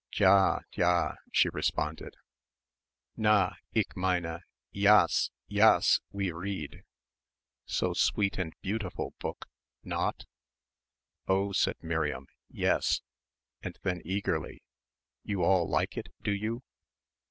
"D'ja, 0.11 0.61
d'ja," 0.71 1.13
she 1.31 1.47
responded, 1.49 2.15
"na, 3.15 3.51
ich 3.71 3.95
meine, 3.95 4.39
yace, 4.73 5.29
yace 5.47 5.99
we 6.11 6.31
read 6.31 6.81
so 7.67 7.93
sweet 7.93 8.39
and 8.39 8.55
beautiful 8.63 9.13
book 9.19 9.45
not?" 9.83 10.25
"Oh," 11.27 11.51
said 11.51 11.83
Miriam, 11.83 12.25
"yes..." 12.49 13.01
and 13.61 13.77
then 13.83 14.01
eagerly, 14.03 14.63
"you 15.21 15.43
all 15.43 15.69
like 15.69 15.95
it, 15.95 16.07
do 16.23 16.31
you?" 16.31 16.63